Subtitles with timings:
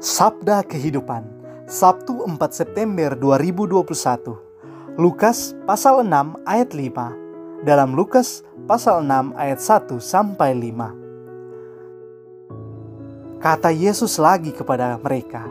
[0.00, 1.28] Sabda Kehidupan
[1.68, 10.00] Sabtu 4 September 2021 Lukas pasal 6 ayat 5 Dalam Lukas pasal 6 ayat 1
[10.00, 15.44] sampai 5 Kata Yesus lagi kepada mereka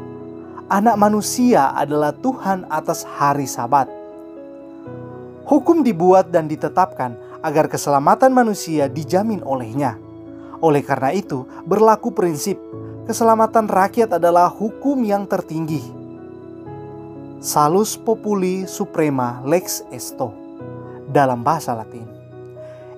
[0.66, 3.86] Anak manusia adalah Tuhan atas hari sabat.
[5.46, 7.14] Hukum dibuat dan ditetapkan
[7.46, 9.94] agar keselamatan manusia dijamin olehnya.
[10.58, 12.58] Oleh karena itu, berlaku prinsip
[13.10, 15.82] keselamatan rakyat adalah hukum yang tertinggi.
[17.42, 20.30] Salus populi suprema lex esto
[21.10, 22.06] dalam bahasa Latin.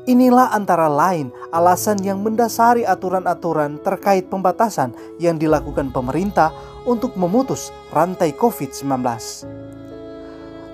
[0.04, 6.52] Inilah antara lain alasan yang mendasari aturan-aturan terkait pembatasan yang dilakukan pemerintah
[6.84, 8.92] untuk memutus rantai COVID-19.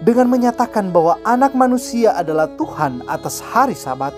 [0.01, 4.17] Dengan menyatakan bahwa anak manusia adalah Tuhan atas hari sabat,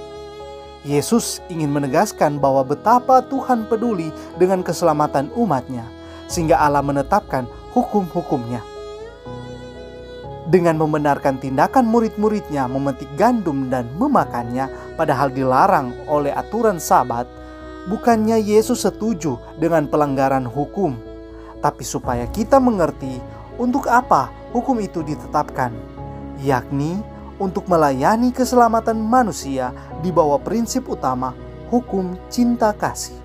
[0.87, 5.83] Yesus ingin menegaskan bahwa betapa Tuhan peduli dengan keselamatan umatnya,
[6.31, 7.43] sehingga Allah menetapkan
[7.75, 8.63] hukum-hukumnya.
[10.49, 14.65] Dengan membenarkan tindakan murid-muridnya memetik gandum dan memakannya,
[14.97, 17.29] padahal dilarang oleh aturan sabat,
[17.91, 20.97] bukannya Yesus setuju dengan pelanggaran hukum,
[21.59, 23.19] tapi supaya kita mengerti
[23.59, 25.75] untuk apa hukum itu ditetapkan,
[26.41, 27.03] yakni
[27.39, 29.71] untuk melayani keselamatan manusia
[30.03, 31.31] di bawah prinsip utama
[31.71, 33.15] hukum cinta kasih.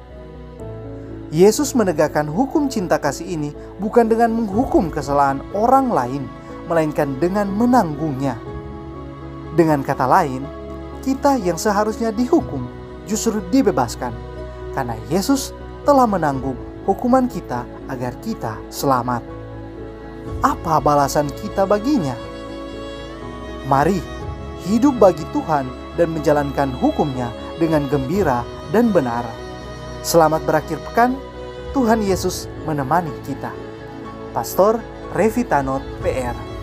[1.34, 3.50] Yesus menegakkan hukum cinta kasih ini
[3.82, 6.22] bukan dengan menghukum kesalahan orang lain,
[6.70, 8.38] melainkan dengan menanggungnya.
[9.58, 10.46] Dengan kata lain,
[11.02, 12.70] kita yang seharusnya dihukum
[13.04, 14.14] justru dibebaskan
[14.78, 15.50] karena Yesus
[15.82, 16.56] telah menanggung
[16.86, 19.20] hukuman kita agar kita selamat.
[20.40, 22.16] Apa balasan kita baginya?
[23.64, 23.96] Mari
[24.68, 25.64] hidup bagi Tuhan
[25.96, 29.24] dan menjalankan hukumnya dengan gembira dan benar.
[30.04, 31.16] Selamat berakhir pekan,
[31.72, 33.50] Tuhan Yesus menemani kita.
[34.36, 34.82] Pastor
[35.16, 36.53] Revitanot PR